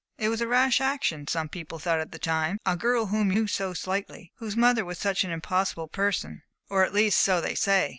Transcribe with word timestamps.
"It 0.17 0.29
was 0.29 0.41
a 0.41 0.47
rash 0.47 0.81
action, 0.81 1.27
some 1.27 1.47
people 1.47 1.77
thought 1.77 1.99
at 1.99 2.11
the 2.11 2.17
time. 2.17 2.57
A 2.65 2.75
girl 2.75 3.05
whom 3.05 3.29
you 3.29 3.41
knew 3.41 3.47
so 3.47 3.75
slightly, 3.75 4.31
whose 4.37 4.57
mother 4.57 4.83
was 4.83 4.97
such 4.97 5.23
an 5.23 5.29
impossible 5.29 5.87
person 5.89 6.41
or 6.71 6.83
at 6.83 6.91
least, 6.91 7.19
so 7.19 7.39
they 7.39 7.53
say. 7.53 7.89